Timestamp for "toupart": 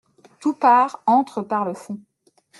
0.39-1.03